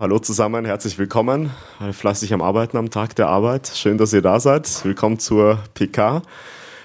[0.00, 1.50] Hallo zusammen, herzlich willkommen.
[1.90, 3.66] Fleißig am Arbeiten am Tag der Arbeit.
[3.74, 4.84] Schön, dass ihr da seid.
[4.84, 6.22] Willkommen zur PK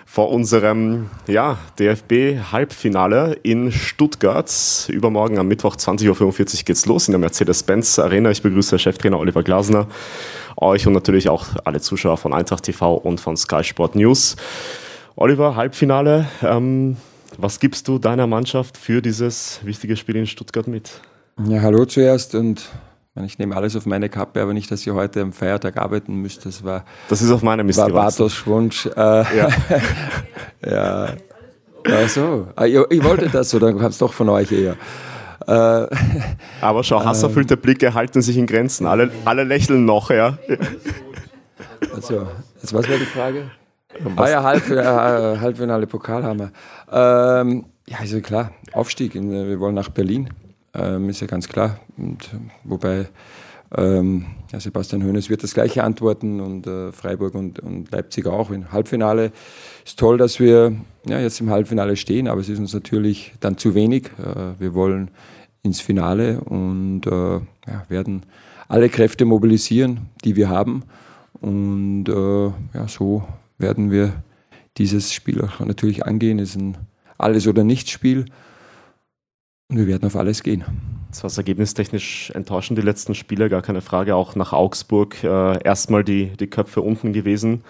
[0.04, 4.52] vor unserem ja, DFB-Halbfinale in Stuttgart.
[4.90, 6.10] Übermorgen am Mittwoch 20.45
[6.58, 8.32] Uhr geht's los in der Mercedes-Benz Arena.
[8.32, 9.86] Ich begrüße Cheftrainer Oliver Glasner,
[10.58, 14.38] euch und natürlich auch alle Zuschauer von Eintracht TV und von Sky Sport News.
[15.16, 16.28] Oliver, Halbfinale.
[16.42, 16.98] Ähm,
[17.38, 21.00] was gibst du deiner Mannschaft für dieses wichtige Spiel in Stuttgart mit?
[21.48, 22.72] Ja, hallo zuerst und
[23.22, 26.46] ich nehme alles auf meine Kappe, aber nicht, dass ihr heute am Feiertag arbeiten müsst.
[26.46, 26.84] Das war.
[27.10, 28.88] Das ist auf meinem Mist war Bartos Wunsch.
[28.88, 29.50] Äh, ja.
[30.66, 31.10] ja.
[31.88, 32.48] Ach so.
[32.56, 34.78] Ah, ich, wollte das so, dann kam es doch von euch eher.
[35.46, 35.88] Äh,
[36.62, 38.88] aber schau, hasserfüllte Blicke halten sich in Grenzen.
[38.88, 40.40] Alle, alle lächeln noch, ja.
[41.94, 42.28] Also,
[42.62, 43.52] jetzt was war die Frage?
[44.16, 46.52] Ah ja, Halbfinale, Halbfinale Pokal haben wir.
[46.92, 49.14] Ähm, ja, ja klar, Aufstieg.
[49.14, 50.30] In, wir wollen nach Berlin
[50.74, 51.80] ähm, ist ja ganz klar.
[51.98, 52.30] Und,
[52.64, 53.08] wobei
[53.76, 58.52] ähm, Sebastian Hoeneß wird das gleiche antworten und äh, Freiburg und, und, Leipzig auch.
[58.52, 59.32] Im Halbfinale
[59.84, 60.76] ist toll, dass wir
[61.06, 64.12] ja, jetzt im Halbfinale stehen, aber es ist uns natürlich dann zu wenig.
[64.20, 65.10] Äh, wir wollen
[65.64, 68.26] ins Finale und äh, ja, werden
[68.68, 70.84] alle Kräfte mobilisieren, die wir haben.
[71.42, 72.46] Und äh,
[72.78, 73.24] ja, so
[73.58, 74.14] werden wir
[74.78, 76.40] dieses Spiel auch natürlich angehen.
[76.40, 76.78] Es ist ein
[77.18, 78.26] Alles- oder Nichts-Spiel.
[79.76, 80.64] Wir werden auf alles gehen.
[81.10, 84.16] Das war ergebnistechnisch enttäuschend, die letzten Spiele, gar keine Frage.
[84.16, 87.64] Auch nach Augsburg äh, erstmal die, die Köpfe unten gewesen.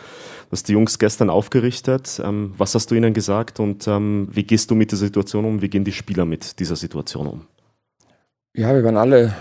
[0.50, 2.22] Was die Jungs gestern aufgerichtet.
[2.24, 5.62] Ähm, was hast du ihnen gesagt und ähm, wie gehst du mit der Situation um?
[5.62, 7.42] Wie gehen die Spieler mit dieser Situation um?
[8.54, 9.34] Ja, wir waren alle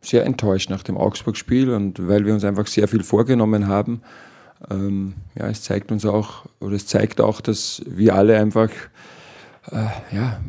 [0.00, 4.02] sehr enttäuscht nach dem Augsburg-Spiel und weil wir uns einfach sehr viel vorgenommen haben.
[4.70, 8.70] Ähm, ja, es zeigt uns auch, oder es zeigt auch, dass wir alle einfach
[9.70, 10.40] äh, ja,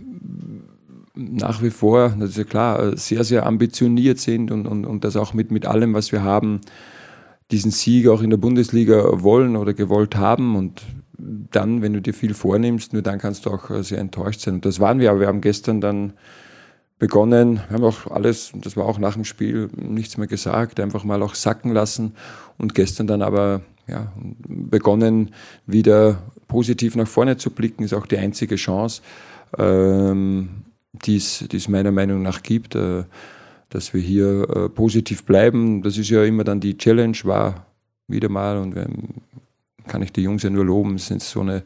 [1.19, 5.15] nach wie vor, das ist ja klar, sehr, sehr ambitioniert sind und, und, und das
[5.15, 6.61] auch mit, mit allem, was wir haben,
[7.51, 10.55] diesen Sieg auch in der Bundesliga wollen oder gewollt haben.
[10.55, 10.81] Und
[11.17, 14.55] dann, wenn du dir viel vornimmst, nur dann kannst du auch sehr enttäuscht sein.
[14.55, 16.13] Und das waren wir, aber wir haben gestern dann
[16.99, 21.21] begonnen, haben auch alles, das war auch nach dem Spiel, nichts mehr gesagt, einfach mal
[21.23, 22.13] auch sacken lassen
[22.57, 24.11] und gestern dann aber ja,
[24.47, 25.31] begonnen,
[25.65, 29.01] wieder positiv nach vorne zu blicken, ist auch die einzige Chance.
[29.57, 30.49] Ähm,
[30.93, 33.03] die es meiner Meinung nach gibt, äh,
[33.69, 35.81] dass wir hier äh, positiv bleiben.
[35.83, 37.65] Das ist ja immer dann die Challenge, war
[38.07, 38.75] wieder mal und
[39.87, 40.95] kann ich die Jungs ja nur loben.
[40.95, 41.63] Es sind so eine,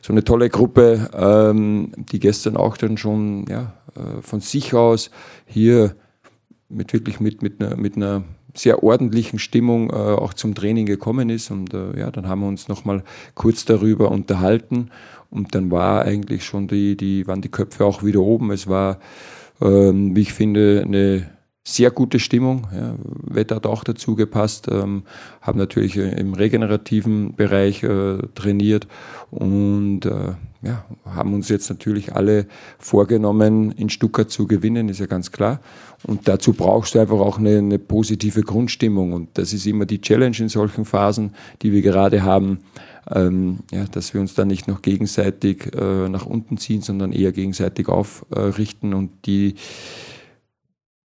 [0.00, 5.10] so eine tolle Gruppe, ähm, die gestern auch dann schon ja, äh, von sich aus
[5.46, 5.94] hier
[6.68, 11.30] mit wirklich mit, mit, einer, mit einer sehr ordentlichen Stimmung äh, auch zum Training gekommen
[11.30, 11.50] ist.
[11.50, 13.02] Und äh, ja, dann haben wir uns nochmal
[13.34, 14.90] kurz darüber unterhalten
[15.30, 18.50] und dann war eigentlich schon die, die, waren die Köpfe auch wieder oben.
[18.50, 18.98] Es war,
[19.60, 21.30] ähm, wie ich finde, eine
[21.64, 22.66] sehr gute Stimmung.
[22.74, 25.04] Ja, Wetter hat auch dazu gepasst, ähm,
[25.40, 28.88] haben natürlich äh, im regenerativen Bereich äh, trainiert
[29.30, 32.46] und äh, ja, haben uns jetzt natürlich alle
[32.78, 35.60] vorgenommen, in Stuttgart zu gewinnen, ist ja ganz klar.
[36.04, 40.00] Und dazu brauchst du einfach auch eine, eine positive Grundstimmung und das ist immer die
[40.00, 42.58] Challenge in solchen Phasen, die wir gerade haben
[43.10, 47.32] ähm, ja, dass wir uns da nicht noch gegenseitig äh, nach unten ziehen, sondern eher
[47.32, 49.54] gegenseitig aufrichten und die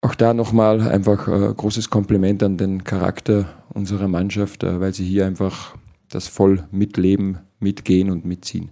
[0.03, 5.05] auch da nochmal einfach äh, großes Kompliment an den Charakter unserer Mannschaft, äh, weil sie
[5.05, 5.75] hier einfach
[6.09, 8.71] das voll mitleben, mitgehen und mitziehen.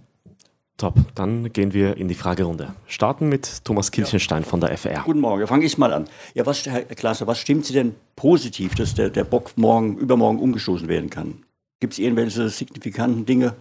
[0.77, 2.73] Top, dann gehen wir in die Fragerunde.
[2.87, 4.47] Starten mit Thomas Kilchenstein ja.
[4.47, 5.03] von der FR.
[5.03, 6.05] Guten Morgen, fange ich mal an.
[6.33, 10.39] Ja, was, Herr Klasse, was stimmt Sie denn positiv, dass der, der Bock morgen, übermorgen
[10.39, 11.43] umgestoßen werden kann?
[11.81, 13.55] Gibt es irgendwelche signifikanten Dinge?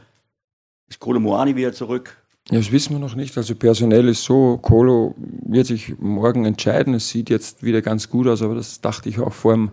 [0.89, 2.17] Ist Kolo Moani wieder zurück?
[2.51, 3.37] Ja, das wissen wir noch nicht.
[3.37, 6.95] Also personell ist so, Kolo wird sich morgen entscheiden.
[6.95, 9.71] Es sieht jetzt wieder ganz gut aus, aber das dachte ich auch vor dem,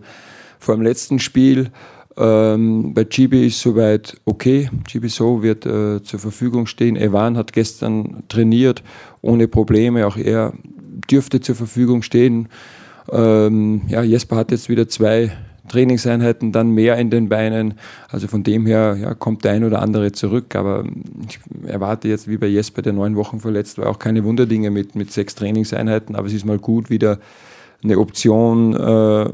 [0.58, 1.70] vor dem letzten Spiel.
[2.18, 4.70] Ähm, bei Chibi ist soweit okay.
[4.86, 6.96] Chibi So wird äh, zur Verfügung stehen.
[6.96, 8.82] Evan hat gestern trainiert
[9.22, 10.06] ohne Probleme.
[10.06, 10.52] Auch er
[11.10, 12.48] dürfte zur Verfügung stehen.
[13.10, 15.32] Ähm, ja, Jesper hat jetzt wieder zwei
[15.68, 17.74] Trainingseinheiten dann mehr in den Beinen.
[18.08, 20.54] Also von dem her ja, kommt der ein oder andere zurück.
[20.54, 20.84] Aber
[21.28, 24.94] ich erwarte jetzt, wie bei Jesper, der neun Wochen verletzt war, auch keine Wunderdinge mit,
[24.94, 26.16] mit sechs Trainingseinheiten.
[26.16, 27.18] Aber es ist mal gut, wieder
[27.82, 29.28] eine Option äh,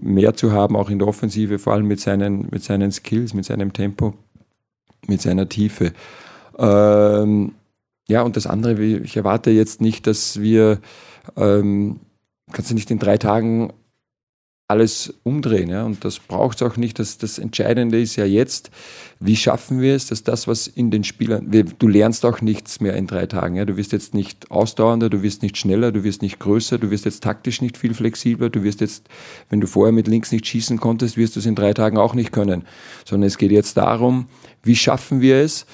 [0.00, 3.44] mehr zu haben, auch in der Offensive, vor allem mit seinen, mit seinen Skills, mit
[3.44, 4.14] seinem Tempo,
[5.06, 5.92] mit seiner Tiefe.
[6.58, 7.52] Ähm,
[8.08, 10.78] ja, und das andere, ich erwarte jetzt nicht, dass wir,
[11.36, 12.00] ähm,
[12.52, 13.72] kannst du nicht in drei Tagen
[14.66, 15.68] alles umdrehen.
[15.68, 15.84] Ja?
[15.84, 16.98] Und das braucht es auch nicht.
[16.98, 18.70] Das, das Entscheidende ist ja jetzt,
[19.20, 22.94] wie schaffen wir es, dass das, was in den Spielern, du lernst auch nichts mehr
[22.96, 23.56] in drei Tagen.
[23.56, 23.66] Ja?
[23.66, 27.04] Du wirst jetzt nicht ausdauernder, du wirst nicht schneller, du wirst nicht größer, du wirst
[27.04, 29.08] jetzt taktisch nicht viel flexibler, du wirst jetzt,
[29.50, 32.14] wenn du vorher mit links nicht schießen konntest, wirst du es in drei Tagen auch
[32.14, 32.64] nicht können.
[33.04, 34.28] Sondern es geht jetzt darum,
[34.62, 35.66] wie schaffen wir es,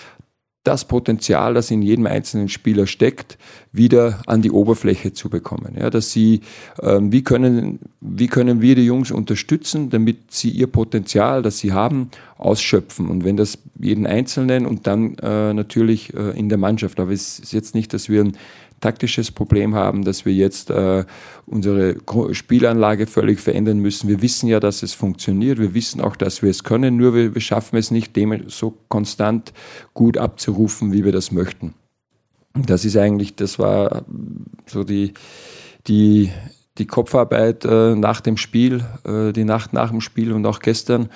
[0.62, 3.39] das Potenzial, das in jedem einzelnen Spieler steckt,
[3.73, 5.75] wieder an die Oberfläche zu bekommen.
[5.79, 6.41] Ja, dass sie,
[6.83, 11.73] ähm, wie, können, wie können wir die Jungs unterstützen, damit sie ihr Potenzial, das sie
[11.73, 13.09] haben, ausschöpfen.
[13.09, 17.39] Und wenn das jeden Einzelnen und dann äh, natürlich äh, in der Mannschaft, aber es
[17.39, 18.37] ist jetzt nicht, dass wir ein
[18.81, 21.05] taktisches Problem haben, dass wir jetzt äh,
[21.47, 21.97] unsere
[22.32, 24.09] Spielanlage völlig verändern müssen.
[24.09, 25.59] Wir wissen ja, dass es funktioniert.
[25.59, 26.97] Wir wissen auch, dass wir es können.
[26.97, 29.53] Nur wir, wir schaffen es nicht, dem so konstant
[29.94, 31.75] gut abzurufen, wie wir das möchten.
[32.55, 34.05] Und das ist eigentlich, das war
[34.67, 35.15] so die,
[35.87, 36.31] die,
[36.79, 41.11] die Kopfarbeit äh, nach dem Spiel, äh, die Nacht nach dem Spiel und auch gestern.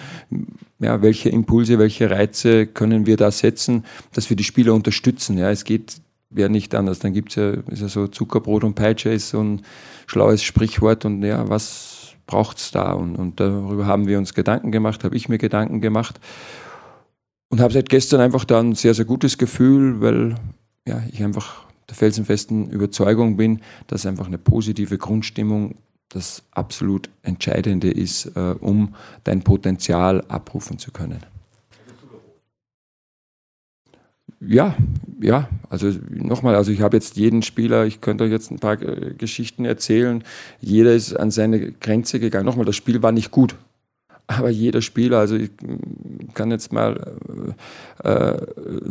[0.79, 5.39] Ja, welche Impulse, welche Reize können wir da setzen, dass wir die Spieler unterstützen?
[5.39, 5.97] Ja, es geht
[6.35, 6.99] wäre nicht anders.
[6.99, 9.63] Dann gibt es ja, ja so Zuckerbrot und Peitsche ist so ein
[10.07, 12.93] schlaues Sprichwort und ja, was braucht es da?
[12.93, 16.21] Und, und darüber haben wir uns Gedanken gemacht, habe ich mir Gedanken gemacht
[17.49, 20.37] und habe seit gestern einfach da ein sehr, sehr gutes Gefühl, weil
[20.87, 25.77] ja, ich einfach der felsenfesten Überzeugung bin, dass einfach eine positive Grundstimmung
[26.09, 28.95] das absolut Entscheidende ist, äh, um
[29.25, 31.21] dein Potenzial abrufen zu können.
[34.47, 34.77] Ja,
[35.21, 38.81] ja, also nochmal, also ich habe jetzt jeden Spieler, ich könnte euch jetzt ein paar
[38.83, 40.23] äh, Geschichten erzählen.
[40.61, 42.47] Jeder ist an seine Grenze gegangen.
[42.47, 43.55] Nochmal, das Spiel war nicht gut.
[44.27, 45.51] Aber jeder Spieler, also ich
[46.33, 47.53] kann jetzt mal äh,
[48.05, 48.37] äh,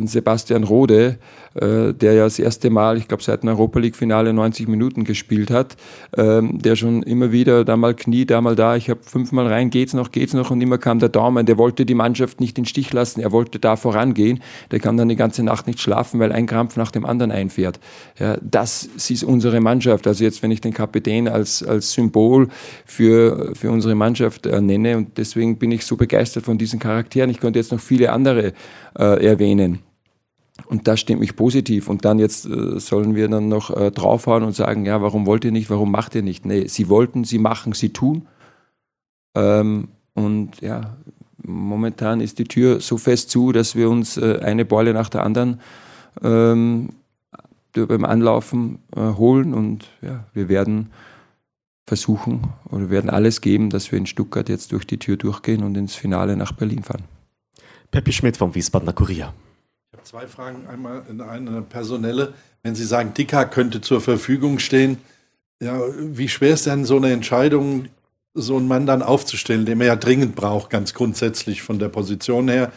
[0.04, 1.18] Sebastian Rode,
[1.54, 5.04] äh, der ja das erste Mal, ich glaube seit dem Europa League Finale 90 Minuten
[5.04, 5.76] gespielt hat,
[6.16, 9.70] ähm, der schon immer wieder da mal Knie, da mal da, ich habe fünfmal rein,
[9.70, 12.64] geht's noch, geht's noch und immer kam der Daumen, der wollte die Mannschaft nicht in
[12.64, 16.32] Stich lassen, er wollte da vorangehen, der kann dann die ganze Nacht nicht schlafen, weil
[16.32, 17.78] ein Krampf nach dem anderen einfährt.
[18.18, 20.06] Ja, das ist unsere Mannschaft.
[20.06, 22.48] Also jetzt, wenn ich den Kapitän als, als Symbol
[22.84, 27.30] für, für unsere Mannschaft äh, nenne und deswegen bin ich so begeistert von diesen Charakteren.
[27.30, 28.52] Ich könnte jetzt noch viele andere äh,
[29.26, 29.80] erwähnen.
[30.66, 31.88] Und das stimmt mich positiv.
[31.88, 35.44] Und dann jetzt äh, sollen wir dann noch äh, draufhauen und sagen, ja, warum wollt
[35.44, 36.46] ihr nicht, warum macht ihr nicht?
[36.46, 38.28] Nee, sie wollten, sie machen, sie tun.
[39.34, 40.96] Ähm, und ja,
[41.42, 45.24] momentan ist die Tür so fest zu, dass wir uns äh, eine Beule nach der
[45.24, 45.60] anderen
[46.22, 46.90] ähm,
[47.72, 49.54] beim Anlaufen äh, holen.
[49.54, 50.90] Und ja, wir werden
[51.86, 55.76] versuchen oder werden alles geben, dass wir in Stuttgart jetzt durch die Tür durchgehen und
[55.76, 57.04] ins Finale nach Berlin fahren.
[57.94, 59.32] Peppi Schmidt vom Wiesbadener Kurier.
[59.92, 60.66] Ich habe zwei Fragen.
[60.66, 62.34] Einmal eine personelle.
[62.64, 64.98] Wenn Sie sagen, Dicker könnte zur Verfügung stehen,
[65.62, 67.86] ja, wie schwer ist denn so eine Entscheidung,
[68.34, 72.48] so einen Mann dann aufzustellen, den man ja dringend braucht, ganz grundsätzlich von der Position
[72.48, 72.72] her,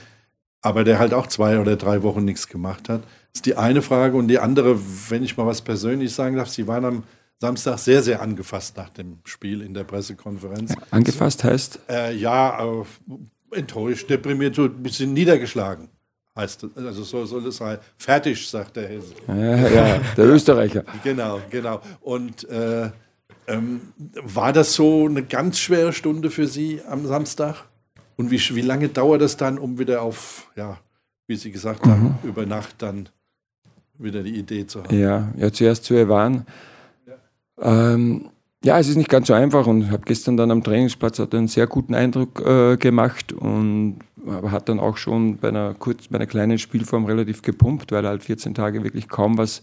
[0.61, 3.01] aber der halt auch zwei oder drei Wochen nichts gemacht hat?
[3.01, 4.17] Das ist die eine Frage.
[4.17, 4.79] Und die andere,
[5.09, 7.03] wenn ich mal was persönlich sagen darf, Sie waren am
[7.39, 10.75] Samstag sehr, sehr angefasst nach dem Spiel in der Pressekonferenz.
[10.91, 11.79] Angefasst heißt?
[11.89, 12.85] Äh, ja, äh,
[13.51, 15.89] enttäuscht, deprimiert, so ein bisschen niedergeschlagen.
[16.35, 17.79] Heißt, also so soll es sein.
[17.97, 19.13] Fertig, sagt der Hesse.
[19.27, 20.83] Ja, ja der Österreicher.
[21.03, 21.81] genau, genau.
[22.01, 22.91] Und äh,
[23.47, 23.81] ähm,
[24.13, 27.65] war das so eine ganz schwere Stunde für Sie am Samstag?
[28.17, 30.77] Und wie, wie lange dauert es dann, um wieder auf, ja,
[31.25, 32.29] wie Sie gesagt haben, mhm.
[32.29, 33.09] über Nacht dann
[33.97, 34.95] wieder die Idee zu haben?
[34.95, 36.45] Ja, ja zuerst zu Evan.
[37.59, 38.29] Ähm,
[38.67, 41.47] ja, es ist nicht ganz so einfach und habe gestern dann am Trainingsplatz hat einen
[41.47, 46.17] sehr guten Eindruck äh, gemacht und aber hat dann auch schon bei einer kurz bei
[46.17, 49.61] einer kleinen Spielform relativ gepumpt, weil er halt 14 Tage wirklich kaum was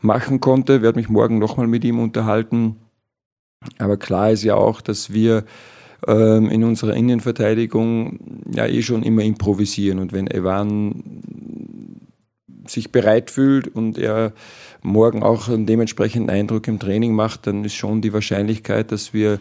[0.00, 0.82] machen konnte.
[0.82, 2.78] Werde mich morgen nochmal mit ihm unterhalten.
[3.78, 5.44] Aber klar ist ja auch, dass wir
[6.08, 8.18] ähm, in unserer Innenverteidigung
[8.52, 12.01] ja eh schon immer improvisieren und wenn Evan
[12.66, 14.32] sich bereit fühlt und er
[14.82, 19.34] morgen auch einen dementsprechenden Eindruck im Training macht, dann ist schon die Wahrscheinlichkeit, dass wir,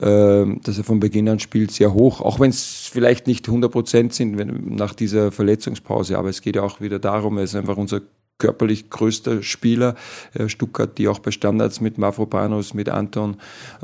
[0.00, 2.20] äh, dass er von Beginn an spielt, sehr hoch.
[2.20, 6.56] Auch wenn es vielleicht nicht 100 Prozent sind wenn, nach dieser Verletzungspause, aber es geht
[6.56, 8.02] ja auch wieder darum, er ist einfach unser
[8.42, 9.94] körperlich größter Spieler.
[10.34, 13.36] Äh, Stuttgart, die auch bei Standards mit Mavropanos, mit Anton,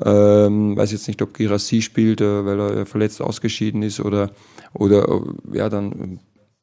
[0.05, 4.31] ähm, weiß jetzt nicht, ob Girassi spielt, äh, weil er verletzt ausgeschieden ist oder,
[4.75, 6.19] oder äh, ja, dann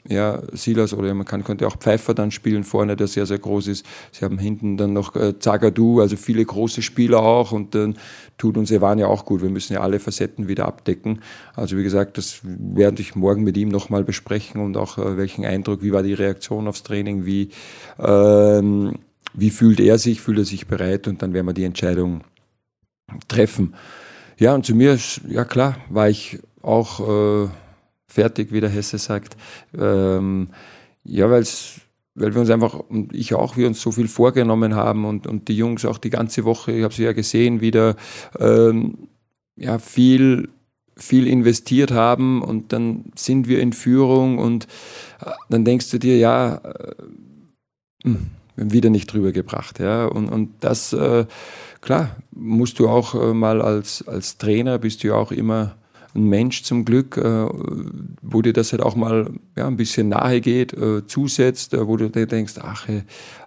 [0.07, 3.67] ja, Silas oder man kann, könnte auch Pfeiffer dann spielen vorne, der sehr, sehr groß
[3.67, 3.85] ist.
[4.11, 7.95] Sie haben hinten dann noch äh, Zagadou, also viele große Spieler auch und dann
[8.37, 9.41] tut uns Evan ja auch gut.
[9.41, 11.21] Wir müssen ja alle Facetten wieder abdecken.
[11.55, 15.45] Also wie gesagt, das werde ich morgen mit ihm nochmal besprechen und auch äh, welchen
[15.45, 17.49] Eindruck, wie war die Reaktion aufs Training, wie,
[17.97, 18.99] ähm,
[19.33, 22.21] wie fühlt er sich, fühlt er sich bereit und dann werden wir die Entscheidung
[23.27, 23.75] treffen.
[24.37, 24.97] ja, und zu mir,
[25.27, 27.49] ja klar, war ich auch äh,
[28.15, 29.37] fertig, wie der Hesse sagt.
[29.77, 30.49] Ähm,
[31.03, 31.81] ja, weil's,
[32.15, 35.49] weil wir uns einfach, und ich auch, wir uns so viel vorgenommen haben und, und
[35.49, 37.95] die Jungs auch die ganze Woche, ich habe sie ja gesehen, wieder
[38.39, 39.09] ähm,
[39.57, 40.49] ja, viel
[40.97, 44.65] viel investiert haben und dann sind wir in Führung und
[45.19, 46.95] äh, dann denkst du dir, ja, äh,
[48.03, 49.79] hm, wieder nicht drüber gebracht.
[49.79, 50.05] Ja?
[50.05, 51.25] Und, und das, äh,
[51.81, 55.75] klar, musst du auch äh, mal als, als Trainer, bist du ja auch immer
[56.15, 57.47] ein Mensch zum Glück, äh,
[58.21, 61.97] wo dir das halt auch mal ja, ein bisschen nahe geht, äh, zusetzt, äh, wo
[61.97, 63.03] du dir denkst, ach, äh,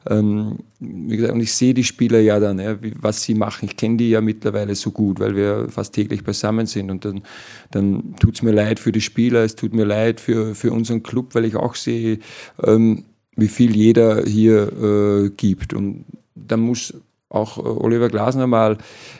[0.08, 3.66] ähm, wie gesagt, und ich sehe die Spieler ja dann, ja, wie, was sie machen.
[3.66, 7.22] Ich kenne die ja mittlerweile so gut, weil wir fast täglich beisammen sind und dann,
[7.70, 11.02] dann tut es mir leid für die Spieler, es tut mir leid für, für unseren
[11.02, 12.18] Club, weil ich auch sehe,
[12.62, 13.04] ähm,
[13.36, 15.72] wie viel jeder hier äh, gibt.
[15.72, 16.94] Und dann muss
[17.28, 18.78] auch äh, Oliver Glasner mal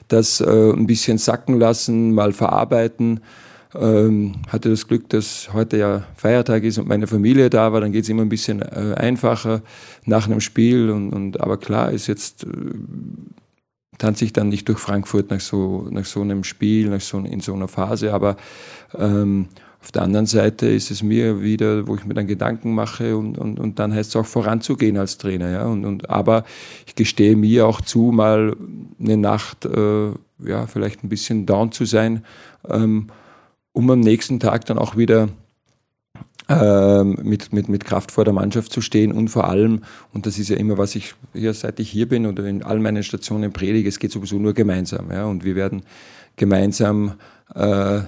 [0.09, 3.21] das äh, ein bisschen sacken lassen, mal verarbeiten.
[3.75, 7.93] Ähm, hatte das Glück, dass heute ja Feiertag ist und meine Familie da war, dann
[7.93, 9.63] geht es immer ein bisschen äh, einfacher
[10.07, 10.91] nach einem Spiel.
[10.91, 12.49] Und, und aber klar ist jetzt äh,
[13.99, 17.41] tanze ich dann nicht durch Frankfurt nach so nach so einem Spiel, nach so in
[17.41, 18.37] so einer Phase, aber
[18.97, 19.49] ähm,
[19.89, 23.39] auf der anderen Seite ist es mir wieder, wo ich mir dann Gedanken mache und,
[23.39, 25.49] und, und dann heißt es auch voranzugehen als Trainer.
[25.49, 25.65] Ja?
[25.65, 26.45] Und, und, aber
[26.87, 28.55] ich gestehe mir auch zu, mal
[29.01, 30.09] eine Nacht äh,
[30.45, 32.23] ja, vielleicht ein bisschen down zu sein,
[32.69, 33.07] ähm,
[33.73, 35.31] um am nächsten Tag dann auch wieder
[36.51, 40.39] ähm, mit, mit, mit Kraft vor der Mannschaft zu stehen und vor allem, und das
[40.39, 43.55] ist ja immer, was ich hier, seit ich hier bin oder in all meinen Stationen
[43.55, 45.11] predige, es geht sowieso nur gemeinsam.
[45.11, 45.25] Ja?
[45.25, 45.81] Und wir werden
[46.37, 47.15] gemeinsam
[47.55, 48.01] äh,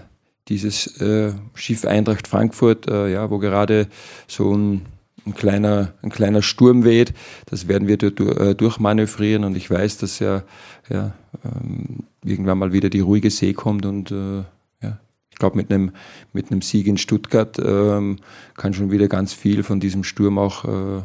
[0.51, 3.89] dieses äh, Schiff Eintracht Frankfurt, äh, ja, wo gerade
[4.27, 4.83] so ein,
[5.25, 7.15] ein, kleiner, ein kleiner Sturm weht.
[7.47, 10.43] Das werden wir äh, durchmanövrieren und ich weiß, dass ja,
[10.91, 11.15] ja
[11.45, 14.99] ähm, irgendwann mal wieder die ruhige See kommt und ja,
[15.31, 15.93] ich glaube, mit einem,
[16.35, 18.17] mit Sieg in Stuttgart ähm,
[18.57, 21.03] kann schon wieder ganz viel von diesem Sturm auch äh,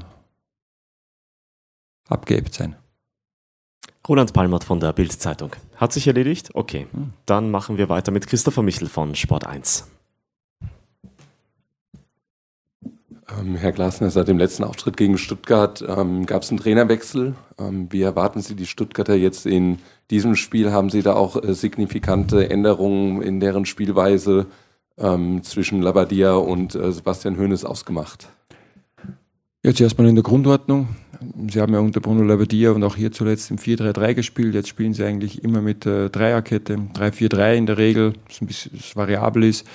[2.10, 2.75] abgehebt sein.
[4.07, 5.51] Roland Palmert von der Bild-Zeitung.
[5.75, 6.51] Hat sich erledigt?
[6.53, 6.88] Okay.
[6.91, 7.13] Hm.
[7.25, 9.88] Dann machen wir weiter mit Christopher Michel von Sport 1.
[13.27, 17.33] Ähm, Herr Glasner, seit dem letzten Auftritt gegen Stuttgart ähm, gab es einen Trainerwechsel.
[17.57, 19.79] Ähm, wie erwarten Sie die Stuttgarter jetzt in
[20.12, 20.71] diesem Spiel?
[20.71, 24.45] Haben Sie da auch äh, signifikante Änderungen in deren Spielweise
[24.97, 28.29] ähm, zwischen Labadia und äh, Sebastian Hoeneß ausgemacht?
[29.63, 30.89] Jetzt erstmal in der Grundordnung.
[31.50, 34.53] Sie haben ja unter Bruno Labbadia und auch hier zuletzt im 4-3-3 gespielt.
[34.53, 38.72] Jetzt spielen sie eigentlich immer mit äh, Dreierkette, 3-4-3 in der Regel, was ein bisschen
[38.95, 39.67] variabel ist.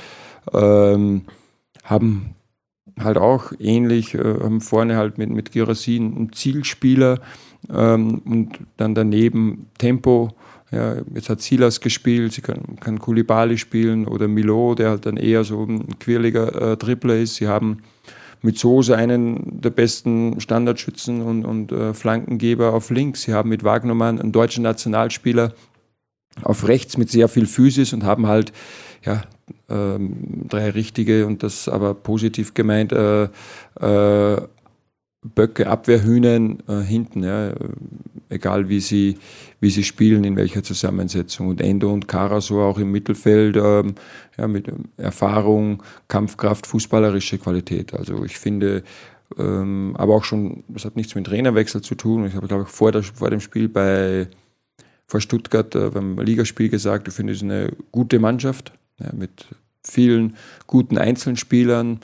[0.52, 1.22] Ähm,
[1.84, 2.34] haben
[2.98, 7.20] halt auch ähnlich, äh, haben vorne halt mit, mit Girasin einen Zielspieler
[7.72, 10.30] ähm, und dann daneben Tempo.
[10.70, 15.16] Ja, jetzt hat Silas gespielt, sie kann, kann Kulibali spielen oder Milo, der halt dann
[15.16, 17.36] eher so ein quirliger äh, Tripler ist.
[17.36, 17.78] Sie haben
[18.42, 23.22] mit Soße einen der besten Standardschützen und, und äh, Flankengeber auf links.
[23.22, 25.52] Sie haben mit Wagnermann einen deutschen Nationalspieler
[26.42, 28.52] auf rechts mit sehr viel Physis und haben halt
[29.04, 29.22] ja,
[29.68, 33.24] ähm, drei richtige und das aber positiv gemeint äh,
[33.80, 34.40] äh,
[35.22, 37.52] Böcke, Abwehrhühnen äh, hinten, ja,
[38.30, 39.18] egal wie sie,
[39.60, 41.48] wie sie spielen, in welcher Zusammensetzung.
[41.48, 43.94] Und Endo und Karaso auch im Mittelfeld ähm,
[44.38, 47.92] ja, mit Erfahrung, Kampfkraft, fußballerische Qualität.
[47.92, 48.82] Also ich finde,
[49.38, 52.24] ähm, aber auch schon, das hat nichts mit Trainerwechsel zu tun.
[52.26, 54.28] Ich habe, glaube ich, vor, der, vor dem Spiel bei
[55.06, 59.48] vor Stuttgart äh, beim Ligaspiel gesagt, ich finde es eine gute Mannschaft ja, mit
[59.84, 60.36] vielen
[60.68, 61.98] guten Einzelspielern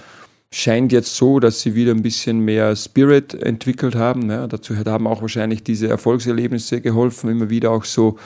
[0.50, 4.30] scheint jetzt so, dass sie wieder ein bisschen mehr Spirit entwickelt haben.
[4.30, 8.16] Ja, dazu haben auch wahrscheinlich diese Erfolgserlebnisse geholfen, immer wieder auch so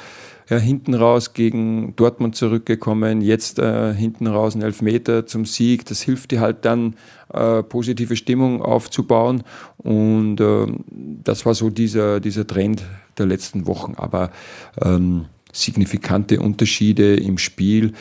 [0.50, 5.86] ja, hinten raus gegen Dortmund zurückgekommen, jetzt äh, hinten raus ein Elfmeter zum Sieg.
[5.86, 6.96] Das hilft dir halt dann,
[7.32, 9.44] äh, positive Stimmung aufzubauen.
[9.78, 10.66] Und äh,
[11.24, 12.82] das war so dieser, dieser Trend
[13.16, 13.94] der letzten Wochen.
[13.96, 14.32] Aber
[14.82, 17.92] ähm, signifikante Unterschiede im Spiel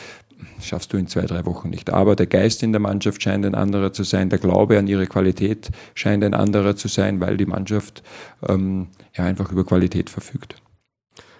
[0.60, 1.90] schaffst du in zwei, drei Wochen nicht.
[1.90, 5.06] Aber der Geist in der Mannschaft scheint ein anderer zu sein, der Glaube an ihre
[5.06, 8.02] Qualität scheint ein anderer zu sein, weil die Mannschaft
[8.48, 10.56] ähm, ja einfach über Qualität verfügt.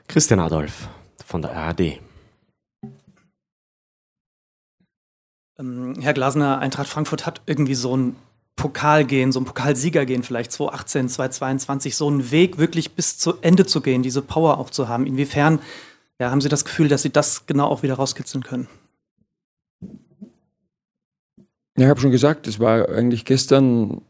[0.09, 0.89] Christian Adolf
[1.25, 2.01] von der ARD.
[5.59, 8.17] Ähm, Herr Glasner, Eintracht Frankfurt hat irgendwie so ein
[8.57, 13.81] Pokalgehen, so ein Pokalsiegergehen vielleicht 2018, 2022, so einen Weg wirklich bis zu Ende zu
[13.81, 15.07] gehen, diese Power auch zu haben.
[15.07, 15.61] Inwiefern
[16.19, 18.69] ja, haben Sie das Gefühl, dass Sie das genau auch wieder rauskitzeln können?
[21.81, 24.03] Ja, ich habe schon gesagt, es war eigentlich gestern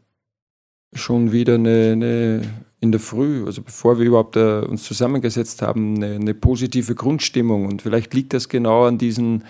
[0.91, 2.41] schon wieder eine, eine
[2.81, 7.67] in der Früh, also bevor wir überhaupt äh, uns zusammengesetzt haben, eine, eine, positive Grundstimmung.
[7.67, 9.45] Und vielleicht liegt das genau an, diesen,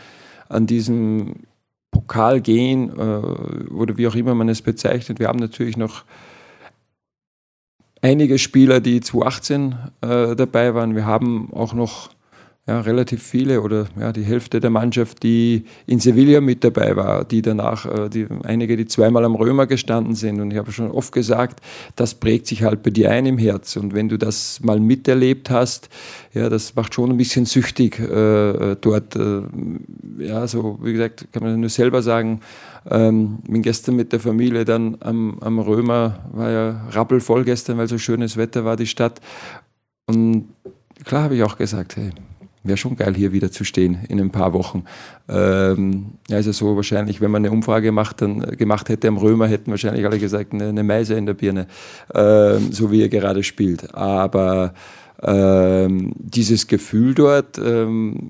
[0.49, 1.47] an diesem
[1.89, 5.17] Pokalgehen äh, oder wie auch immer man es bezeichnet.
[5.17, 6.03] Wir haben natürlich noch
[8.03, 10.93] einige Spieler, die 2018 äh, dabei waren.
[10.93, 12.11] Wir haben auch noch
[12.67, 17.25] ja, relativ viele oder ja, die Hälfte der Mannschaft, die in Sevilla mit dabei war,
[17.25, 20.39] die danach, äh, die, einige, die zweimal am Römer gestanden sind.
[20.39, 21.59] Und ich habe schon oft gesagt,
[21.95, 23.77] das prägt sich halt bei dir ein im Herz.
[23.77, 25.89] Und wenn du das mal miterlebt hast,
[26.33, 29.15] ja, das macht schon ein bisschen süchtig äh, dort.
[29.15, 29.41] Äh,
[30.19, 32.41] ja, so wie gesagt, kann man nur selber sagen,
[32.89, 37.87] ähm, bin gestern mit der Familie dann am, am Römer, war ja rappelvoll gestern, weil
[37.87, 39.19] so schönes Wetter war, die Stadt.
[40.05, 40.49] Und
[41.03, 42.11] klar habe ich auch gesagt, hey,
[42.63, 44.83] Wäre schon geil, hier wieder zu stehen in ein paar Wochen.
[45.27, 49.71] Ähm, also so wahrscheinlich, wenn man eine Umfrage macht, dann, gemacht hätte am Römer, hätten
[49.71, 51.67] wahrscheinlich alle gesagt, eine, eine Meise in der Birne,
[52.13, 53.95] ähm, so wie er gerade spielt.
[53.95, 54.75] Aber
[55.23, 58.29] ähm, dieses Gefühl dort, ähm,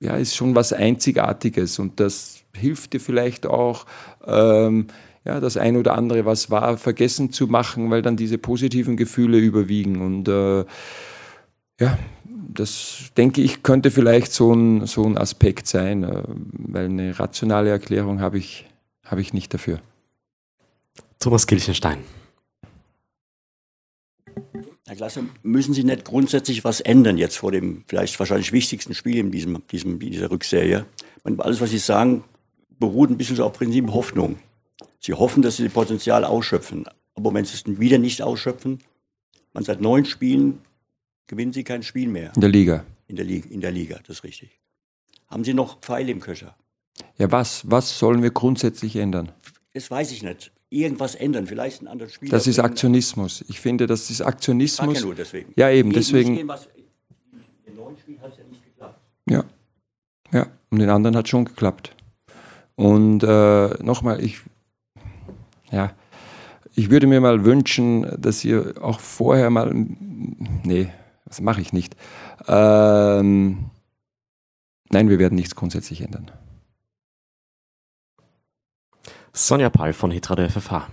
[0.00, 3.84] ja, ist schon was Einzigartiges und das hilft dir vielleicht auch,
[4.26, 4.86] ähm,
[5.24, 9.38] ja, das ein oder andere, was war, vergessen zu machen, weil dann diese positiven Gefühle
[9.38, 10.64] überwiegen und äh,
[11.80, 11.98] ja,
[12.56, 17.70] das denke ich, könnte vielleicht so ein, so ein Aspekt sein, äh, weil eine rationale
[17.70, 18.66] Erklärung habe ich,
[19.04, 19.80] habe ich nicht dafür.
[21.18, 21.98] Thomas Kilchenstein.
[24.86, 29.18] Herr Klasse, müssen Sie nicht grundsätzlich was ändern jetzt vor dem vielleicht wahrscheinlich wichtigsten Spiel
[29.18, 30.86] in diesem, diesem, dieser Rückserie?
[31.24, 32.22] Meine, alles, was Sie sagen,
[32.78, 34.38] beruht ein bisschen so auf Prinzip Hoffnung.
[35.00, 36.84] Sie hoffen, dass Sie das Potenzial ausschöpfen.
[37.14, 38.78] Aber wenn Sie es wieder nicht ausschöpfen,
[39.52, 40.60] man seit neun Spielen
[41.26, 42.32] gewinnen Sie kein Spiel mehr.
[42.34, 42.84] In der Liga.
[43.08, 44.50] In der Liga, in der Liga, das ist richtig.
[45.28, 46.56] Haben Sie noch Pfeile im Köcher?
[47.18, 49.32] Ja, was, was sollen wir grundsätzlich ändern?
[49.74, 50.52] Das weiß ich nicht.
[50.70, 52.30] Irgendwas ändern, vielleicht einen anderen Spieler.
[52.30, 53.44] Das ist Aktionismus.
[53.48, 54.98] Ich finde, das ist Aktionismus.
[54.98, 55.52] ja nur deswegen.
[55.56, 56.34] Ja, eben, deswegen.
[56.34, 56.68] Gehen, was,
[57.64, 58.98] in neuen Spiel hat es ja nicht geklappt.
[59.28, 59.44] Ja.
[60.32, 61.94] Ja, und den anderen hat schon geklappt.
[62.74, 64.40] Und äh, nochmal, ich,
[65.70, 65.94] ja,
[66.74, 70.88] ich würde mir mal wünschen, dass ihr auch vorher mal, nee,
[71.26, 71.96] das mache ich nicht.
[72.46, 73.70] Ähm,
[74.90, 76.30] nein, wir werden nichts grundsätzlich ändern.
[79.32, 80.88] Sonja Pall von Hitra der FFH.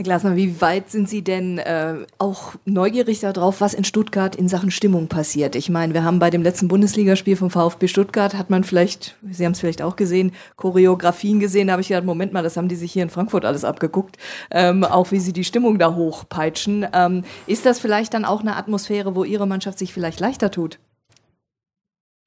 [0.00, 4.48] Herr Glasner, wie weit sind Sie denn äh, auch neugierig darauf, was in Stuttgart in
[4.48, 5.54] Sachen Stimmung passiert?
[5.56, 9.44] Ich meine, wir haben bei dem letzten Bundesligaspiel vom VfB Stuttgart, hat man vielleicht, Sie
[9.44, 12.68] haben es vielleicht auch gesehen, Choreografien gesehen, da habe ich gedacht, Moment mal, das haben
[12.68, 14.16] die sich hier in Frankfurt alles abgeguckt,
[14.50, 16.86] ähm, auch wie sie die Stimmung da hochpeitschen.
[16.94, 20.78] Ähm, ist das vielleicht dann auch eine Atmosphäre, wo Ihre Mannschaft sich vielleicht leichter tut?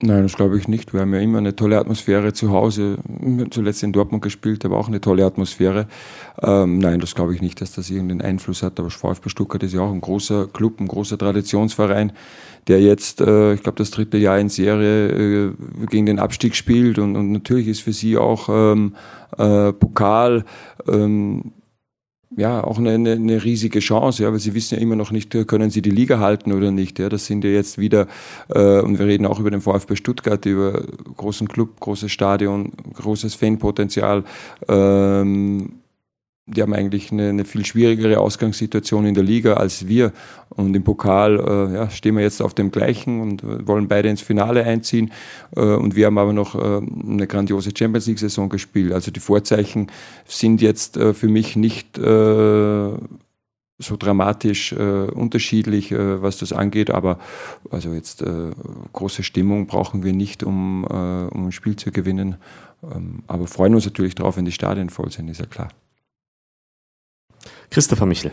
[0.05, 0.93] Nein, das glaube ich nicht.
[0.93, 2.97] Wir haben ja immer eine tolle Atmosphäre zu Hause.
[3.51, 5.87] Zuletzt in Dortmund gespielt, aber auch eine tolle Atmosphäre.
[6.41, 8.77] Ähm, nein, das glaube ich nicht, dass das irgendeinen Einfluss hat.
[8.81, 12.11] Aber VfB Stuttgart ist ja auch ein großer Club, ein großer Traditionsverein,
[12.67, 15.53] der jetzt, äh, ich glaube, das dritte Jahr in Serie äh,
[15.89, 16.99] gegen den Abstieg spielt.
[16.99, 18.95] Und, und natürlich ist für sie auch ähm,
[19.37, 20.43] äh, Pokal.
[20.85, 21.53] Ähm,
[22.35, 25.31] ja, auch eine, eine, eine riesige Chance, ja, weil sie wissen ja immer noch nicht,
[25.47, 26.99] können sie die Liga halten oder nicht.
[26.99, 28.07] Ja, das sind ja jetzt wieder,
[28.49, 30.83] äh, und wir reden auch über den VfB Stuttgart, über
[31.17, 34.23] großen Club, großes Stadion, großes Fanpotenzial.
[34.67, 35.82] Ähm,
[36.53, 40.11] die haben eigentlich eine, eine, viel schwierigere Ausgangssituation in der Liga als wir.
[40.49, 44.21] Und im Pokal äh, ja, stehen wir jetzt auf dem gleichen und wollen beide ins
[44.21, 45.11] Finale einziehen.
[45.55, 48.93] Äh, und wir haben aber noch äh, eine grandiose Champions League-Saison gespielt.
[48.93, 49.87] Also die Vorzeichen
[50.25, 52.91] sind jetzt äh, für mich nicht äh,
[53.79, 56.91] so dramatisch äh, unterschiedlich, was das angeht.
[56.91, 57.19] Aber
[57.69, 58.23] also jetzt
[58.93, 62.37] große Stimmung brauchen wir nicht, um, um ein Spiel zu gewinnen.
[62.91, 65.69] Ähm, aber freuen uns natürlich darauf, wenn die Stadien voll sind, ist ja klar.
[67.73, 68.31] Christopher Michel.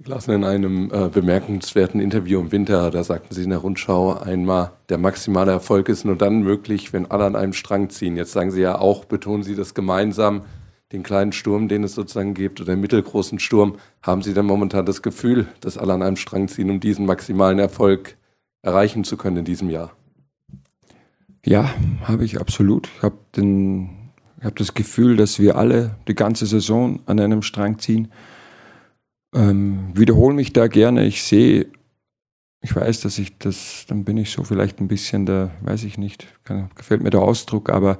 [0.00, 4.72] Gelassen in einem äh, bemerkenswerten Interview im Winter, da sagten Sie in der Rundschau einmal,
[4.88, 8.16] der maximale Erfolg ist nur dann möglich, wenn alle an einem Strang ziehen.
[8.16, 10.46] Jetzt sagen Sie ja auch, betonen Sie das gemeinsam,
[10.92, 13.76] den kleinen Sturm, den es sozusagen gibt, oder den mittelgroßen Sturm.
[14.00, 17.58] Haben Sie denn momentan das Gefühl, dass alle an einem Strang ziehen, um diesen maximalen
[17.58, 18.16] Erfolg
[18.62, 19.92] erreichen zu können in diesem Jahr?
[21.44, 21.68] Ja,
[22.04, 22.88] habe ich absolut.
[22.96, 24.03] Ich habe den
[24.44, 28.12] ich habe das Gefühl, dass wir alle die ganze Saison an einem Strang ziehen.
[29.34, 31.06] Ähm, wiederhole mich da gerne.
[31.06, 31.68] Ich sehe,
[32.60, 35.96] ich weiß, dass ich das, dann bin ich so vielleicht ein bisschen da, weiß ich
[35.96, 37.96] nicht, kann, gefällt mir der Ausdruck, aber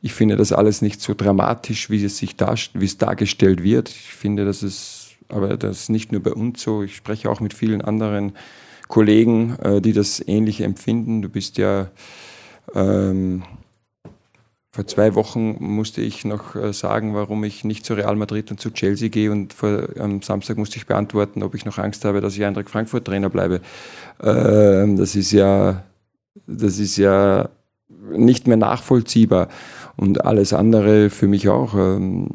[0.00, 3.88] ich finde das alles nicht so dramatisch, wie es sich wie es dargestellt wird.
[3.88, 6.84] Ich finde, dass es, aber das ist nicht nur bei uns so.
[6.84, 8.34] Ich spreche auch mit vielen anderen
[8.86, 11.22] Kollegen, äh, die das ähnlich empfinden.
[11.22, 11.90] Du bist ja
[12.72, 13.42] ähm,
[14.70, 18.60] vor zwei Wochen musste ich noch äh, sagen, warum ich nicht zu Real Madrid und
[18.60, 22.20] zu Chelsea gehe und vor, am Samstag musste ich beantworten, ob ich noch Angst habe,
[22.20, 23.60] dass ich Eintracht Frankfurt Trainer bleibe.
[24.22, 25.84] Ähm, das ist ja,
[26.46, 27.48] das ist ja
[28.10, 29.48] nicht mehr nachvollziehbar
[29.96, 32.28] und alles andere für mich auch, ähm,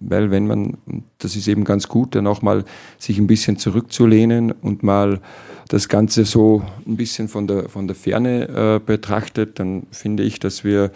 [0.00, 0.76] weil wenn man,
[1.18, 2.64] das ist eben ganz gut, dann auch mal
[2.98, 5.20] sich ein bisschen zurückzulehnen und mal
[5.68, 10.38] das Ganze so ein bisschen von der, von der Ferne äh, betrachtet, dann finde ich,
[10.38, 10.90] dass wir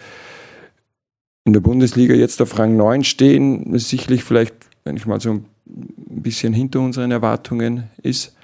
[1.47, 5.45] in der Bundesliga jetzt auf Rang 9 stehen, sicherlich vielleicht, wenn ich mal so ein
[5.65, 8.35] bisschen hinter unseren Erwartungen ist,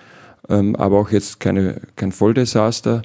[0.50, 3.02] ähm, aber auch jetzt keine, kein Volldesaster.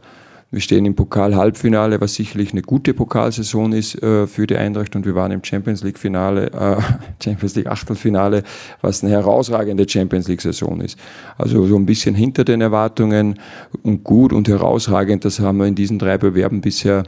[0.53, 5.05] Wir stehen im Pokal-Halbfinale, was sicherlich eine gute Pokalsaison ist äh, für die Eintracht und
[5.05, 6.81] wir waren im Champions League-Finale, äh,
[7.23, 8.45] Champions League-Achtelfinale,
[8.81, 10.97] was eine herausragende Champions League-Saison ist.
[11.37, 13.41] Also so ein bisschen hinter den Erwartungen
[13.83, 17.03] und gut und herausragend, das haben wir in diesen drei Bewerben bisher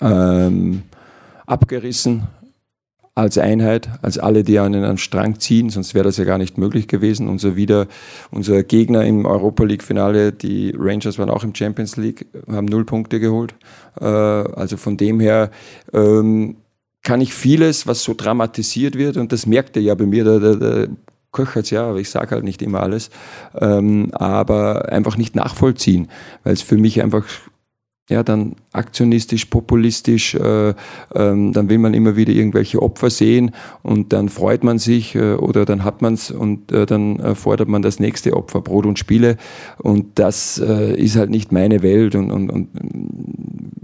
[0.00, 0.84] ähm,
[1.50, 2.28] abgerissen
[3.14, 6.58] als Einheit, als alle, die an einen Strang ziehen, sonst wäre das ja gar nicht
[6.58, 7.28] möglich gewesen.
[7.28, 7.86] Unser wieder,
[8.30, 12.84] unser Gegner im Europa League Finale, die Rangers waren auch im Champions League, haben null
[12.84, 13.54] Punkte geholt.
[14.00, 15.50] Äh, also von dem her
[15.92, 16.56] ähm,
[17.02, 20.38] kann ich vieles, was so dramatisiert wird, und das merkt ihr ja bei mir, der,
[20.38, 20.88] der, der
[21.32, 23.10] köchert ja, aber ich sage halt nicht immer alles,
[23.58, 26.08] ähm, aber einfach nicht nachvollziehen,
[26.44, 27.24] weil es für mich einfach
[28.10, 30.74] ja, dann aktionistisch, populistisch, äh,
[31.14, 35.34] ähm, dann will man immer wieder irgendwelche Opfer sehen und dann freut man sich äh,
[35.34, 38.84] oder dann hat man es und äh, dann äh, fordert man das nächste Opfer, Brot
[38.84, 39.36] und Spiele.
[39.78, 42.68] Und das äh, ist halt nicht meine Welt und, und, und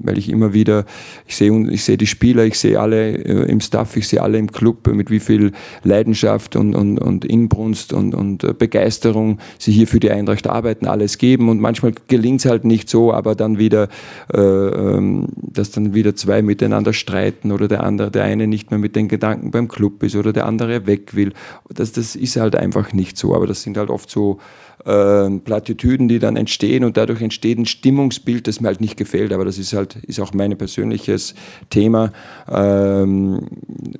[0.07, 0.85] weil ich immer wieder,
[1.27, 4.39] ich sehe ich sehe die Spieler, ich sehe alle äh, im Staff, ich sehe alle
[4.39, 9.73] im Club, mit wie viel Leidenschaft und, und, und Inbrunst und, und äh, Begeisterung sie
[9.73, 11.49] hier für die Eintracht arbeiten, alles geben.
[11.49, 13.89] Und manchmal gelingt es halt nicht so, aber dann wieder, äh,
[14.29, 19.09] dass dann wieder zwei miteinander streiten oder der andere, der eine nicht mehr mit den
[19.09, 21.33] Gedanken beim Club ist oder der andere weg will.
[21.69, 24.39] Das, das ist halt einfach nicht so, aber das sind halt oft so
[24.87, 29.33] äh, Plattitüden, die dann entstehen und dadurch entsteht ein Stimmungsbild, das mir halt nicht gefällt.
[29.33, 31.35] Aber das ist halt ist auch mein persönliches
[31.71, 32.13] Thema.
[32.49, 33.41] Ähm,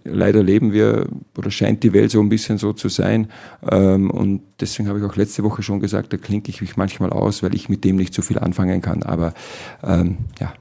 [0.05, 3.29] leider leben wir oder scheint die Welt so ein bisschen so zu sein.
[3.69, 7.11] Ähm, und deswegen habe ich auch letzte Woche schon gesagt, da klinke ich mich manchmal
[7.11, 9.03] aus, weil ich mit dem nicht so viel anfangen kann.
[9.03, 9.35] Aber
[9.83, 10.53] ähm, ja.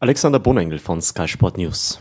[0.00, 2.00] Alexander Bonengel von Sky Sport News.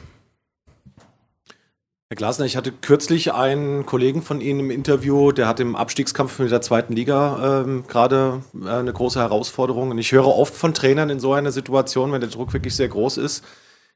[2.14, 6.38] Herr Glasner, ich hatte kürzlich einen Kollegen von Ihnen im Interview, der hat im Abstiegskampf
[6.38, 9.90] mit der zweiten Liga ähm, gerade äh, eine große Herausforderung.
[9.90, 12.88] Und ich höre oft von Trainern in so einer Situation, wenn der Druck wirklich sehr
[12.88, 13.44] groß ist,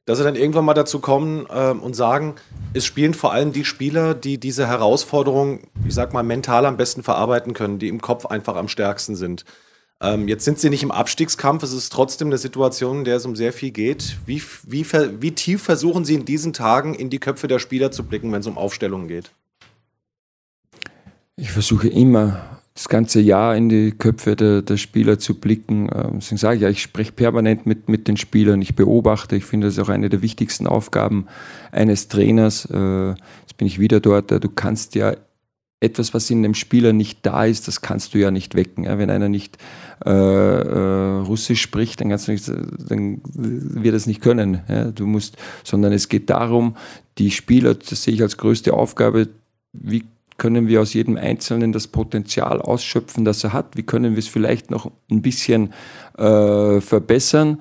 [0.08, 2.36] dass sie dann irgendwann mal dazu kommen äh, und sagen,
[2.72, 7.02] es spielen vor allem die Spieler, die diese Herausforderung, ich sag mal, mental am besten
[7.02, 9.44] verarbeiten können, die im Kopf einfach am stärksten sind.
[10.00, 13.26] Ähm, jetzt sind sie nicht im Abstiegskampf, es ist trotzdem eine Situation, in der es
[13.26, 14.16] um sehr viel geht.
[14.24, 14.86] Wie, wie,
[15.20, 18.40] wie tief versuchen Sie in diesen Tagen in die Köpfe der Spieler zu blicken, wenn
[18.40, 19.30] es um Aufstellungen geht?
[21.36, 25.90] Ich versuche immer das ganze Jahr in die Köpfe der, der Spieler zu blicken.
[25.92, 29.34] Ähm, deswegen sage ich ja, ich spreche permanent mit, mit den Spielern, ich beobachte.
[29.34, 31.26] Ich finde, das ist auch eine der wichtigsten Aufgaben
[31.72, 32.66] eines Trainers.
[32.66, 33.08] Äh,
[33.40, 34.30] jetzt bin ich wieder dort.
[34.30, 35.16] Du kannst ja
[35.80, 38.84] etwas, was in dem Spieler nicht da ist, das kannst du ja nicht wecken.
[38.84, 39.58] Wenn einer nicht
[40.06, 44.60] äh, äh, Russisch spricht, dann, kannst du nicht, dann wird es nicht können.
[44.94, 46.76] Du musst, sondern es geht darum,
[47.18, 49.28] die Spieler, das sehe ich als größte Aufgabe,
[49.72, 50.04] wie
[50.38, 53.76] können wir aus jedem Einzelnen das Potenzial ausschöpfen, das er hat?
[53.76, 55.74] Wie können wir es vielleicht noch ein bisschen
[56.16, 57.60] äh, verbessern?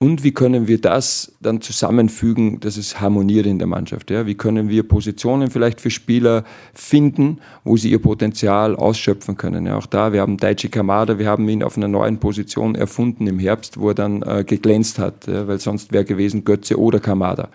[0.00, 4.10] Und wie können wir das dann zusammenfügen, dass es harmoniert in der Mannschaft?
[4.10, 4.26] Ja?
[4.26, 9.64] Wie können wir Positionen vielleicht für Spieler finden, wo sie ihr Potenzial ausschöpfen können?
[9.64, 13.28] Ja, auch da, wir haben Daichi Kamada, wir haben ihn auf einer neuen Position erfunden
[13.28, 15.46] im Herbst, wo er dann äh, geglänzt hat, ja?
[15.46, 17.48] weil sonst wäre gewesen Götze oder Kamada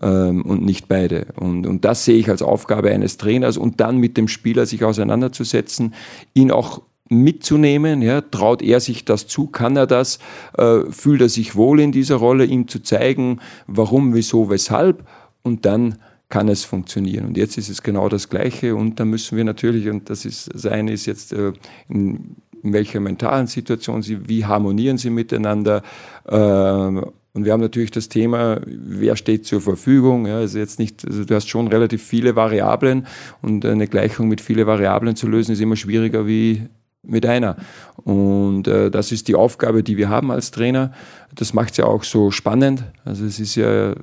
[0.00, 1.26] ähm, und nicht beide.
[1.36, 4.84] Und, und das sehe ich als Aufgabe eines Trainers und dann mit dem Spieler sich
[4.84, 5.94] auseinanderzusetzen,
[6.34, 8.02] ihn auch mitzunehmen.
[8.02, 9.48] Ja, traut er sich das zu?
[9.48, 10.18] Kann er das?
[10.56, 12.44] Äh, fühlt er sich wohl in dieser Rolle?
[12.44, 15.04] Ihm zu zeigen, warum, wieso, weshalb?
[15.42, 15.96] Und dann
[16.28, 17.26] kann es funktionieren.
[17.26, 18.76] Und jetzt ist es genau das Gleiche.
[18.76, 21.52] Und da müssen wir natürlich, und das ist, das eine ist jetzt, äh,
[21.88, 25.82] in, in welcher mentalen Situation sie, wie harmonieren sie miteinander?
[26.26, 30.26] Äh, und wir haben natürlich das Thema, wer steht zur Verfügung.
[30.26, 33.06] Ja, also jetzt nicht, also du hast schon relativ viele Variablen
[33.40, 36.68] und eine Gleichung mit vielen Variablen zu lösen ist immer schwieriger wie
[37.02, 37.56] mit einer.
[37.96, 40.92] Und äh, das ist die Aufgabe, die wir haben als Trainer.
[41.34, 42.84] Das macht es ja auch so spannend.
[43.04, 43.94] Also es ist ja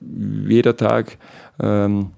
[0.00, 1.18] jeder Tag
[1.58, 2.10] ähm,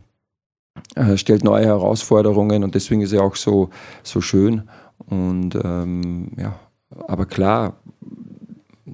[0.94, 3.70] äh, stellt neue Herausforderungen und deswegen ist er auch so,
[4.02, 4.68] so schön.
[4.98, 6.58] Und ähm, ja,
[7.08, 7.76] aber klar,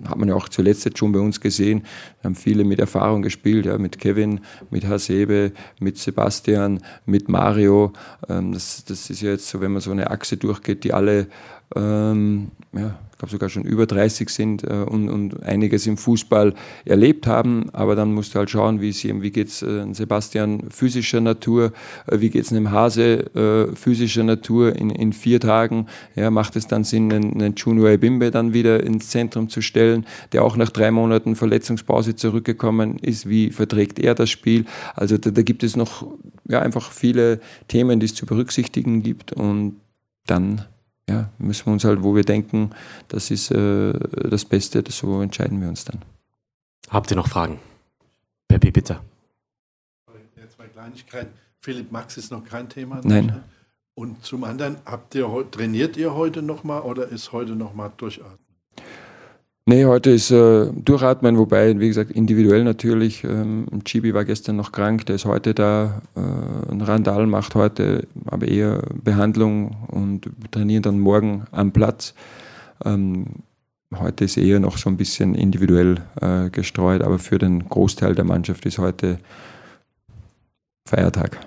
[0.06, 1.84] hat man ja auch zuletzt jetzt schon bei uns gesehen.
[2.24, 7.92] Haben viele mit Erfahrung gespielt, ja, mit Kevin, mit Hasebe, mit Sebastian, mit Mario.
[8.28, 11.28] Ähm, das, das ist ja jetzt so, wenn man so eine Achse durchgeht, die alle
[11.76, 16.54] ähm, ja, ich glaube sogar schon über 30 sind äh, und, und, einiges im Fußball
[16.84, 17.68] erlebt haben.
[17.72, 21.72] Aber dann musst du halt schauen, wie, wie geht es äh, Sebastian physischer Natur,
[22.06, 25.86] äh, wie geht es einem Hase äh, physischer Natur in, in vier Tagen.
[26.14, 30.06] Ja, macht es dann Sinn, einen, einen Juno Ebimbe dann wieder ins Zentrum zu stellen,
[30.32, 33.28] der auch nach drei Monaten Verletzungspause zurückgekommen ist.
[33.28, 34.66] Wie verträgt er das Spiel?
[34.94, 36.06] Also da, da gibt es noch
[36.48, 39.32] ja, einfach viele Themen, die es zu berücksichtigen gibt.
[39.32, 39.80] Und
[40.26, 40.64] dann
[41.08, 42.70] ja, müssen wir uns halt, wo wir denken,
[43.08, 46.02] das ist äh, das Beste, so entscheiden wir uns dann.
[46.90, 47.58] Habt ihr noch Fragen?
[48.48, 49.00] Peppi, bitte.
[50.54, 51.32] Zwei Kleinigkeiten.
[51.60, 53.00] Philipp Max ist noch kein Thema.
[53.04, 53.42] Nein.
[53.94, 58.47] Und zum anderen, habt ihr, trainiert ihr heute nochmal oder ist heute nochmal durchatmen?
[59.68, 63.22] Nee, heute ist äh, Durchatmen, wobei, wie gesagt, individuell natürlich.
[63.22, 66.00] Ähm, Chibi war gestern noch krank, der ist heute da.
[66.16, 72.14] Äh, ein Randall macht heute aber eher Behandlung und trainieren dann morgen am Platz.
[72.82, 73.26] Ähm,
[73.94, 78.24] heute ist eher noch so ein bisschen individuell äh, gestreut, aber für den Großteil der
[78.24, 79.18] Mannschaft ist heute
[80.86, 81.40] Feiertag.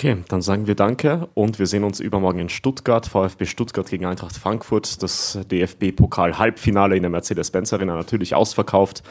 [0.00, 3.06] Okay, dann sagen wir Danke und wir sehen uns übermorgen in Stuttgart.
[3.06, 5.02] VfB Stuttgart gegen Eintracht Frankfurt.
[5.02, 9.02] Das DFB-Pokal-Halbfinale in der Mercedes-Benz Arena natürlich ausverkauft.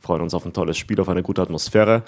[0.00, 2.02] Freuen uns auf ein tolles Spiel, auf eine gute Atmosphäre.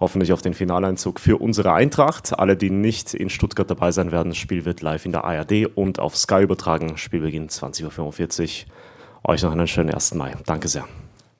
[0.00, 2.38] Hoffentlich auf den Finaleinzug für unsere Eintracht.
[2.38, 5.74] Alle, die nicht in Stuttgart dabei sein werden, das Spiel wird live in der ARD
[5.74, 6.98] und auf Sky übertragen.
[6.98, 9.32] Spielbeginn 20.45 Uhr.
[9.32, 10.12] Euch noch einen schönen 1.
[10.12, 10.34] Mai.
[10.44, 10.86] Danke sehr.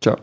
[0.00, 0.16] Ciao.